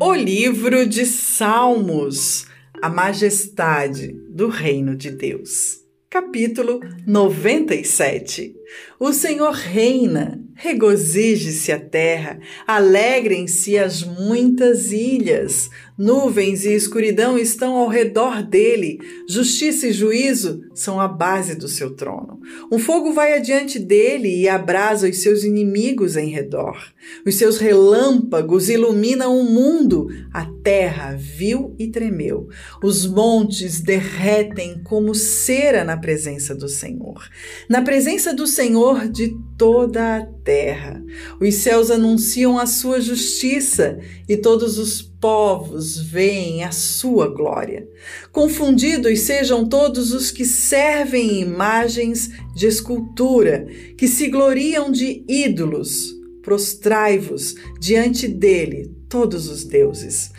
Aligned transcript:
O 0.00 0.14
livro 0.14 0.86
de 0.86 1.04
Salmos, 1.04 2.46
a 2.80 2.88
majestade 2.88 4.12
do 4.28 4.46
reino 4.46 4.94
de 4.94 5.10
Deus. 5.10 5.80
Capítulo 6.08 6.80
97. 7.04 8.57
O 8.98 9.12
Senhor 9.12 9.52
reina, 9.52 10.42
regozije-se 10.54 11.70
a 11.70 11.78
terra, 11.78 12.40
alegrem-se 12.66 13.78
as 13.78 14.02
muitas 14.02 14.90
ilhas. 14.90 15.70
Nuvens 15.96 16.64
e 16.64 16.74
escuridão 16.74 17.36
estão 17.36 17.74
ao 17.74 17.88
redor 17.88 18.40
dele, 18.42 19.00
justiça 19.28 19.88
e 19.88 19.92
juízo 19.92 20.62
são 20.72 21.00
a 21.00 21.08
base 21.08 21.56
do 21.56 21.66
seu 21.66 21.96
trono. 21.96 22.40
Um 22.70 22.78
fogo 22.78 23.12
vai 23.12 23.32
adiante 23.32 23.80
dele 23.80 24.28
e 24.28 24.48
abrasa 24.48 25.08
os 25.08 25.18
seus 25.18 25.42
inimigos 25.42 26.16
em 26.16 26.28
redor. 26.28 26.80
Os 27.26 27.34
seus 27.34 27.58
relâmpagos 27.58 28.68
iluminam 28.68 29.40
o 29.40 29.44
mundo, 29.44 30.08
a 30.32 30.44
terra 30.62 31.16
viu 31.18 31.74
e 31.78 31.88
tremeu. 31.88 32.48
Os 32.82 33.04
montes 33.04 33.80
derretem 33.80 34.80
como 34.84 35.16
cera 35.16 35.82
na 35.82 35.96
presença 35.96 36.54
do 36.54 36.68
Senhor. 36.68 37.28
Na 37.68 37.82
presença 37.82 38.32
do 38.32 38.46
Senhor 38.58 39.06
de 39.06 39.36
toda 39.56 40.16
a 40.16 40.26
terra. 40.26 41.00
Os 41.40 41.54
céus 41.54 41.92
anunciam 41.92 42.58
a 42.58 42.66
sua 42.66 43.00
justiça 43.00 44.00
e 44.28 44.36
todos 44.36 44.78
os 44.78 45.00
povos 45.00 45.96
veem 46.00 46.64
a 46.64 46.72
sua 46.72 47.28
glória. 47.28 47.88
Confundidos 48.32 49.20
sejam 49.20 49.68
todos 49.68 50.12
os 50.12 50.32
que 50.32 50.44
servem 50.44 51.40
imagens 51.40 52.30
de 52.52 52.66
escultura, 52.66 53.64
que 53.96 54.08
se 54.08 54.26
gloriam 54.26 54.90
de 54.90 55.24
ídolos. 55.28 56.12
Prostrai-vos 56.42 57.54
diante 57.78 58.26
dele, 58.26 58.90
todos 59.08 59.48
os 59.48 59.62
deuses. 59.62 60.32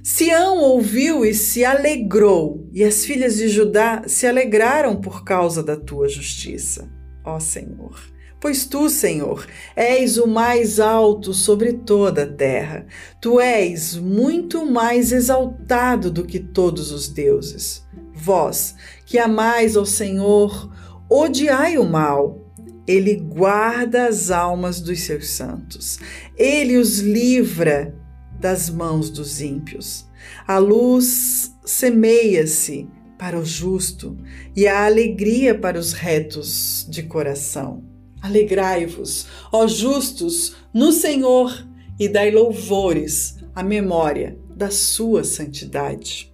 Sião 0.00 0.58
ouviu 0.58 1.24
e 1.24 1.34
se 1.34 1.64
alegrou, 1.64 2.68
e 2.72 2.84
as 2.84 3.04
filhas 3.04 3.36
de 3.36 3.48
Judá 3.48 4.04
se 4.06 4.28
alegraram 4.28 5.00
por 5.00 5.24
causa 5.24 5.60
da 5.60 5.76
tua 5.76 6.08
justiça, 6.08 6.88
ó 7.28 7.40
Senhor. 7.40 7.98
Pois 8.40 8.66
tu, 8.66 8.88
Senhor, 8.88 9.46
és 9.74 10.16
o 10.16 10.26
mais 10.26 10.78
alto 10.78 11.34
sobre 11.34 11.72
toda 11.72 12.22
a 12.22 12.26
terra. 12.26 12.86
Tu 13.20 13.40
és 13.40 13.96
muito 13.96 14.64
mais 14.64 15.10
exaltado 15.10 16.08
do 16.08 16.24
que 16.24 16.38
todos 16.38 16.92
os 16.92 17.08
deuses. 17.08 17.84
Vós, 18.14 18.76
que 19.04 19.18
amais 19.18 19.76
ao 19.76 19.84
Senhor, 19.84 20.72
odiai 21.10 21.78
o 21.78 21.84
mal. 21.84 22.44
Ele 22.86 23.16
guarda 23.16 24.06
as 24.06 24.30
almas 24.30 24.80
dos 24.80 25.00
seus 25.00 25.30
santos. 25.30 25.98
Ele 26.36 26.76
os 26.76 27.00
livra 27.00 27.94
das 28.38 28.70
mãos 28.70 29.10
dos 29.10 29.40
ímpios. 29.40 30.06
A 30.46 30.58
luz 30.58 31.52
semeia-se 31.64 32.88
para 33.18 33.38
o 33.38 33.44
justo 33.44 34.16
e 34.54 34.66
a 34.66 34.86
alegria 34.86 35.54
para 35.58 35.78
os 35.78 35.92
retos 35.92 36.86
de 36.88 37.02
coração. 37.02 37.82
Alegrai-vos, 38.22 39.26
ó 39.52 39.66
justos, 39.66 40.56
no 40.72 40.92
Senhor 40.92 41.66
e 41.98 42.08
dai 42.08 42.30
louvores 42.30 43.36
à 43.54 43.62
memória 43.62 44.38
da 44.54 44.70
sua 44.70 45.24
santidade. 45.24 46.32